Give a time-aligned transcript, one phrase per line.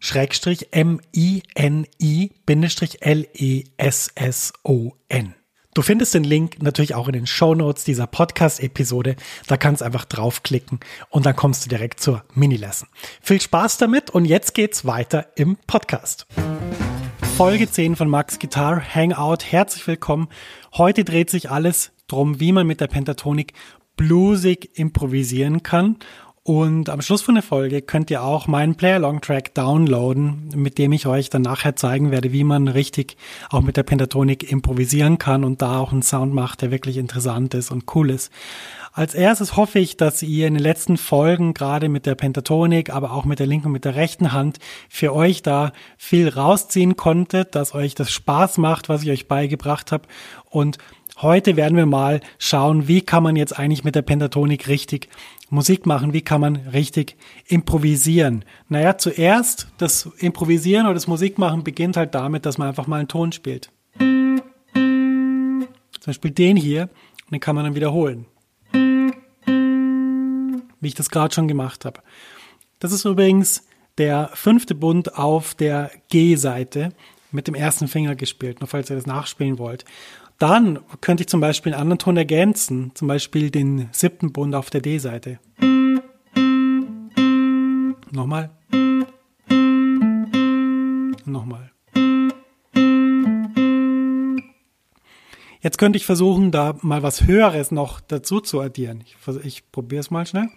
[0.00, 1.34] Schrägstrich M-I-N-I-L-E-S-S-O-N.
[5.74, 9.16] Du findest den Link natürlich auch in den Show Notes dieser Podcast-Episode.
[9.46, 12.88] Da kannst du einfach draufklicken und dann kommst du direkt zur Mini-Lesson.
[13.20, 16.26] Viel Spaß damit und jetzt geht's weiter im Podcast.
[17.36, 19.44] Folge 10 von Max Guitar Hangout.
[19.44, 20.28] Herzlich willkommen.
[20.74, 23.52] Heute dreht sich alles drum, wie man mit der Pentatonik
[23.96, 25.98] bluesig improvisieren kann
[26.48, 31.06] und am Schluss von der Folge könnt ihr auch meinen Play-Along-Track downloaden, mit dem ich
[31.06, 33.18] euch dann nachher zeigen werde, wie man richtig
[33.50, 37.52] auch mit der Pentatonik improvisieren kann und da auch einen Sound macht, der wirklich interessant
[37.52, 38.32] ist und cool ist.
[38.94, 43.12] Als erstes hoffe ich, dass ihr in den letzten Folgen gerade mit der Pentatonik, aber
[43.12, 44.58] auch mit der linken und mit der rechten Hand
[44.88, 49.92] für euch da viel rausziehen konntet, dass euch das Spaß macht, was ich euch beigebracht
[49.92, 50.08] habe
[50.48, 50.78] und
[51.20, 55.08] Heute werden wir mal schauen, wie kann man jetzt eigentlich mit der Pentatonik richtig
[55.50, 57.16] Musik machen, wie kann man richtig
[57.48, 58.44] improvisieren.
[58.68, 63.08] Naja, zuerst das Improvisieren oder das Musikmachen beginnt halt damit, dass man einfach mal einen
[63.08, 63.72] Ton spielt.
[63.98, 65.66] Zum
[66.06, 68.26] Beispiel den hier und den kann man dann wiederholen.
[70.80, 72.00] Wie ich das gerade schon gemacht habe.
[72.78, 73.66] Das ist übrigens
[73.98, 76.90] der fünfte Bund auf der G-Seite
[77.32, 79.84] mit dem ersten Finger gespielt, nur falls ihr das nachspielen wollt.
[80.38, 84.70] Dann könnte ich zum Beispiel einen anderen Ton ergänzen, zum Beispiel den siebten Bund auf
[84.70, 85.40] der D-Seite.
[88.12, 88.50] Nochmal.
[91.24, 91.72] Nochmal.
[95.60, 99.02] Jetzt könnte ich versuchen, da mal was Höheres noch dazu zu addieren.
[99.04, 100.48] Ich, ich probiere es mal schnell.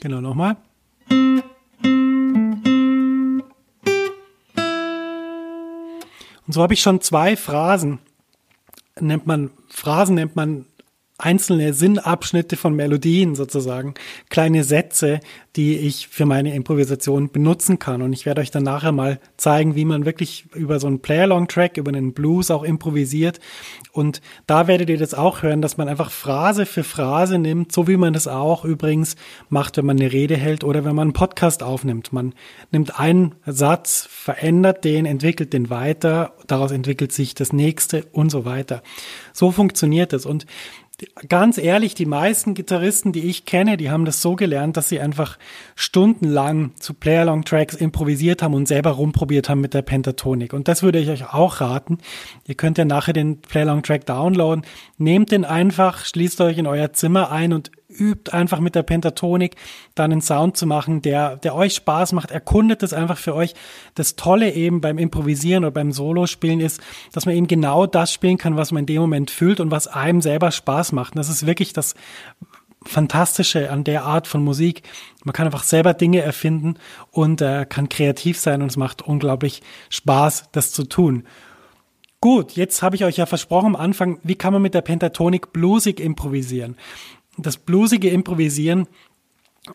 [0.00, 0.56] Genau, nochmal.
[6.54, 7.98] So habe ich schon zwei Phrasen,
[9.00, 10.66] nennt man, Phrasen nennt man
[11.16, 13.94] einzelne Sinnabschnitte von Melodien sozusagen,
[14.30, 15.20] kleine Sätze,
[15.54, 18.02] die ich für meine Improvisation benutzen kann.
[18.02, 21.76] Und ich werde euch dann nachher mal zeigen, wie man wirklich über so einen Play-Along-Track,
[21.76, 23.38] über einen Blues auch improvisiert.
[23.92, 27.86] Und da werdet ihr das auch hören, dass man einfach Phrase für Phrase nimmt, so
[27.86, 29.14] wie man das auch übrigens
[29.48, 32.12] macht, wenn man eine Rede hält oder wenn man einen Podcast aufnimmt.
[32.12, 32.34] Man
[32.72, 38.44] nimmt einen Satz, verändert den, entwickelt den weiter, daraus entwickelt sich das nächste und so
[38.44, 38.82] weiter.
[39.32, 40.26] So funktioniert es.
[40.26, 40.46] Und
[41.28, 45.00] ganz ehrlich, die meisten Gitarristen, die ich kenne, die haben das so gelernt, dass sie
[45.00, 45.38] einfach
[45.74, 50.52] stundenlang zu Play-Along-Tracks improvisiert haben und selber rumprobiert haben mit der Pentatonik.
[50.52, 51.98] Und das würde ich euch auch raten.
[52.46, 54.64] Ihr könnt ja nachher den Play-Along-Track downloaden.
[54.98, 59.56] Nehmt den einfach, schließt euch in euer Zimmer ein und übt einfach mit der Pentatonik
[59.94, 62.30] dann einen Sound zu machen, der, der euch Spaß macht.
[62.30, 63.54] Erkundet es einfach für euch.
[63.94, 66.80] Das Tolle eben beim Improvisieren oder beim Solo-Spielen ist,
[67.12, 69.86] dass man eben genau das spielen kann, was man in dem Moment fühlt und was
[69.86, 71.14] einem selber Spaß macht.
[71.14, 71.94] Und das ist wirklich das
[72.86, 74.82] Fantastische an der Art von Musik.
[75.24, 76.74] Man kann einfach selber Dinge erfinden
[77.10, 81.24] und äh, kann kreativ sein und es macht unglaublich Spaß, das zu tun.
[82.20, 85.52] Gut, jetzt habe ich euch ja versprochen am Anfang, wie kann man mit der Pentatonik
[85.52, 86.76] bluesig improvisieren?
[87.36, 88.86] Das bluesige Improvisieren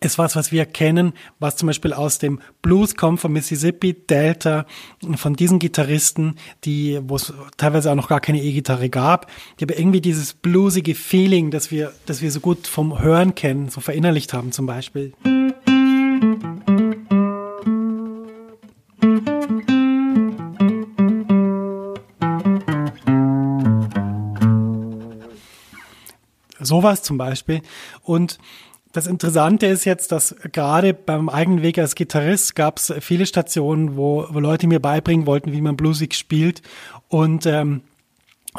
[0.00, 4.66] ist was, was wir kennen, was zum Beispiel aus dem Blues kommt, vom Mississippi Delta,
[5.14, 9.78] von diesen Gitarristen, die, wo es teilweise auch noch gar keine E-Gitarre gab, die aber
[9.78, 14.34] irgendwie dieses bluesige Feeling, das wir, das wir so gut vom Hören kennen, so verinnerlicht
[14.34, 15.14] haben zum Beispiel.
[26.68, 27.62] Sowas zum Beispiel.
[28.02, 28.38] Und
[28.92, 33.96] das Interessante ist jetzt, dass gerade beim eigenen Weg als Gitarrist gab es viele Stationen,
[33.96, 36.62] wo, wo Leute mir beibringen wollten, wie man bluesig spielt.
[37.08, 37.82] Und ähm,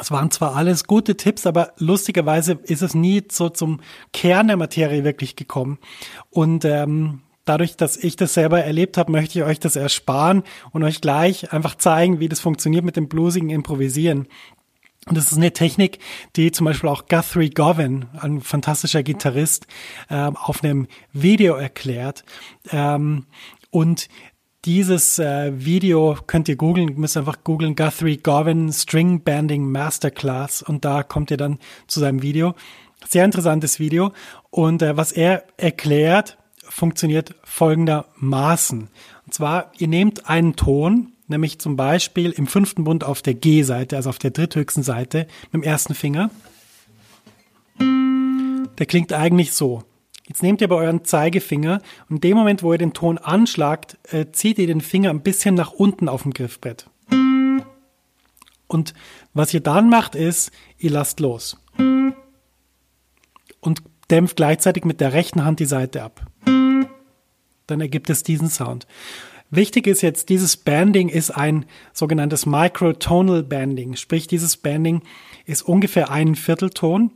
[0.00, 3.80] es waren zwar alles gute Tipps, aber lustigerweise ist es nie so zum
[4.12, 5.78] Kern der Materie wirklich gekommen.
[6.30, 10.84] Und ähm, dadurch, dass ich das selber erlebt habe, möchte ich euch das ersparen und
[10.84, 14.28] euch gleich einfach zeigen, wie das funktioniert mit dem bluesigen Improvisieren.
[15.06, 15.98] Und das ist eine Technik,
[16.36, 19.66] die zum Beispiel auch Guthrie Govan, ein fantastischer Gitarrist,
[20.10, 22.24] ähm, auf einem Video erklärt.
[22.70, 23.26] Ähm,
[23.70, 24.08] und
[24.66, 30.84] dieses äh, Video könnt ihr googeln, müsst einfach googeln Guthrie Govan String Banding Masterclass und
[30.84, 32.54] da kommt ihr dann zu seinem Video.
[33.08, 34.12] Sehr interessantes Video.
[34.50, 38.90] Und äh, was er erklärt, funktioniert folgendermaßen.
[39.24, 43.96] Und zwar, ihr nehmt einen Ton, nämlich zum Beispiel im fünften Bund auf der G-Seite,
[43.96, 46.30] also auf der dritthöchsten Seite, mit dem ersten Finger.
[47.78, 49.82] Der klingt eigentlich so.
[50.26, 53.98] Jetzt nehmt ihr aber euren Zeigefinger und in dem Moment, wo ihr den Ton anschlagt,
[54.12, 56.88] äh, zieht ihr den Finger ein bisschen nach unten auf dem Griffbrett.
[58.68, 58.94] Und
[59.34, 61.60] was ihr dann macht, ist, ihr lasst los.
[63.60, 66.24] Und dämpft gleichzeitig mit der rechten Hand die Seite ab.
[67.66, 68.86] Dann ergibt es diesen Sound.
[69.52, 73.96] Wichtig ist jetzt, dieses Banding ist ein sogenanntes Microtonal Banding.
[73.96, 75.02] Sprich, dieses Banding
[75.44, 77.10] ist ungefähr ein Viertelton.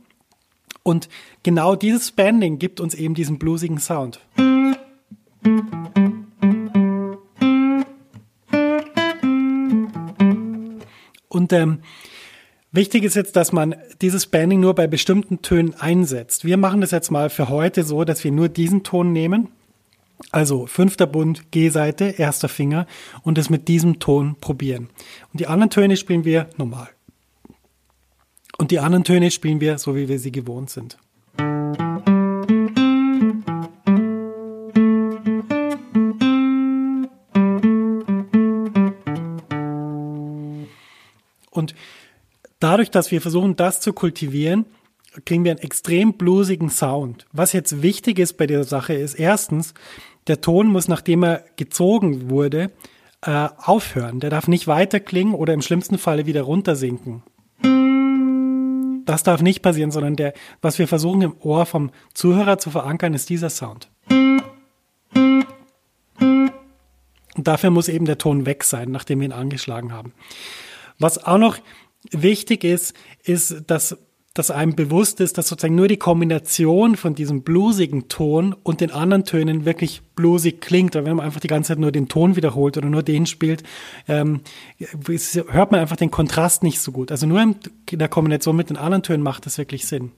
[0.83, 1.07] Und
[1.43, 4.19] genau dieses Banding gibt uns eben diesen bluesigen Sound.
[11.29, 11.79] Und ähm,
[12.73, 16.43] wichtig ist jetzt, dass man dieses Banding nur bei bestimmten Tönen einsetzt.
[16.43, 19.53] Wir machen das jetzt mal für heute so, dass wir nur diesen Ton nehmen
[20.31, 22.87] also fünfter Bund, G-Seite, erster Finger
[23.23, 24.89] und es mit diesem Ton probieren.
[25.31, 26.89] Und die anderen Töne spielen wir normal.
[28.57, 30.97] Und die anderen Töne spielen wir so, wie wir sie gewohnt sind.
[41.51, 41.73] Und
[42.59, 44.65] dadurch, dass wir versuchen, das zu kultivieren,
[45.25, 47.25] kriegen wir einen extrem bluesigen Sound.
[47.31, 49.73] Was jetzt wichtig ist bei der Sache ist erstens,
[50.27, 52.71] der Ton muss, nachdem er gezogen wurde,
[53.21, 54.19] äh, aufhören.
[54.19, 57.23] Der darf nicht weiter klingen oder im schlimmsten Falle wieder runtersinken.
[59.05, 63.13] Das darf nicht passieren, sondern der, was wir versuchen im Ohr vom Zuhörer zu verankern,
[63.13, 63.89] ist dieser Sound.
[67.35, 70.13] Und dafür muss eben der Ton weg sein, nachdem wir ihn angeschlagen haben.
[70.97, 71.57] Was auch noch
[72.11, 73.97] wichtig ist, ist, dass
[74.35, 78.91] dass einem bewusst ist, dass sozusagen nur die Kombination von diesem bluesigen Ton und den
[78.91, 80.95] anderen Tönen wirklich bluesig klingt.
[80.95, 83.63] Oder wenn man einfach die ganze Zeit nur den Ton wiederholt oder nur den spielt,
[84.09, 84.41] ähm,
[84.77, 87.11] hört man einfach den Kontrast nicht so gut.
[87.11, 87.55] Also nur in
[87.93, 90.11] der Kombination mit den anderen Tönen macht das wirklich Sinn.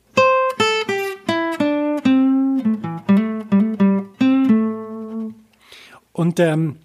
[6.12, 6.78] Und ähm,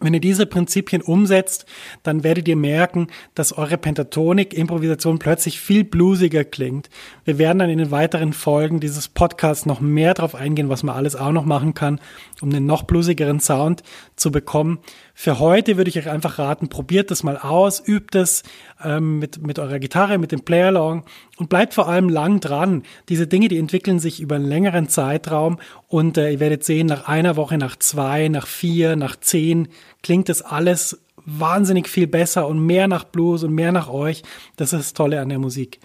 [0.00, 1.66] wenn ihr diese Prinzipien umsetzt,
[2.02, 6.88] dann werdet ihr merken, dass eure Pentatonik-Improvisation plötzlich viel bluesiger klingt.
[7.24, 10.96] Wir werden dann in den weiteren Folgen dieses Podcasts noch mehr darauf eingehen, was man
[10.96, 12.00] alles auch noch machen kann,
[12.40, 13.82] um einen noch bluesigeren Sound
[14.16, 14.78] zu bekommen.
[15.20, 18.44] Für heute würde ich euch einfach raten, probiert das mal aus, übt es
[18.84, 21.02] ähm, mit, mit eurer Gitarre, mit dem Playalong
[21.38, 22.84] und bleibt vor allem lang dran.
[23.08, 25.58] Diese Dinge, die entwickeln sich über einen längeren Zeitraum
[25.88, 29.66] und äh, ihr werdet sehen, nach einer Woche, nach zwei, nach vier, nach zehn
[30.04, 34.22] klingt das alles wahnsinnig viel besser und mehr nach Blues und mehr nach euch.
[34.54, 35.80] Das ist das Tolle an der Musik.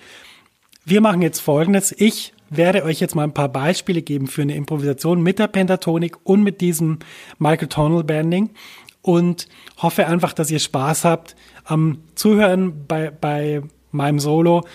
[0.85, 1.91] Wir machen jetzt Folgendes.
[1.97, 6.17] Ich werde euch jetzt mal ein paar Beispiele geben für eine Improvisation mit der Pentatonik
[6.23, 6.99] und mit diesem
[7.39, 8.51] Michael Tonal Banding
[9.03, 14.65] und hoffe einfach, dass ihr Spaß habt am Zuhören bei, bei meinem Solo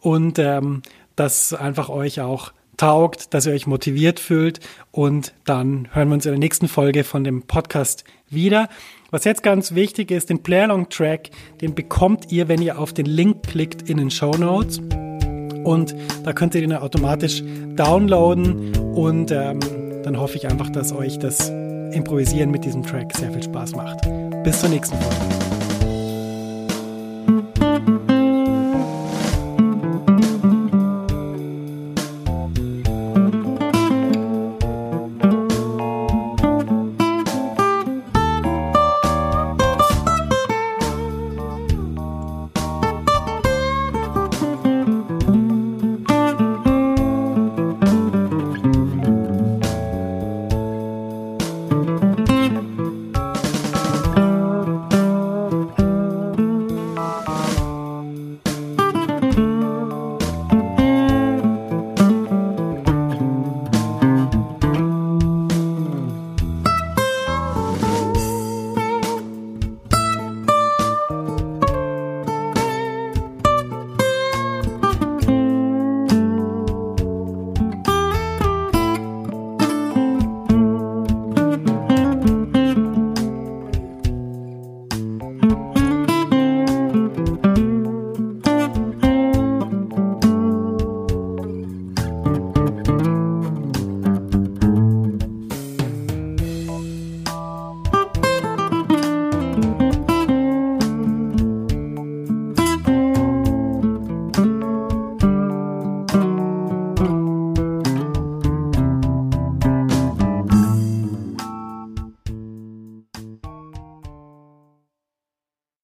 [0.00, 0.82] und ähm,
[1.14, 4.60] dass einfach euch auch taugt, dass ihr euch motiviert fühlt
[4.90, 8.68] und dann hören wir uns in der nächsten Folge von dem Podcast wieder.
[9.10, 13.42] Was jetzt ganz wichtig ist, den Playalong-Track, den bekommt ihr, wenn ihr auf den Link
[13.46, 14.78] klickt in den Show Notes
[15.64, 15.94] und
[16.24, 17.42] da könnt ihr den automatisch
[17.74, 19.60] downloaden und ähm,
[20.02, 21.52] dann hoffe ich einfach, dass euch das
[21.92, 24.00] Improvisieren mit diesem Track sehr viel Spaß macht.
[24.44, 25.47] Bis zur nächsten Folge.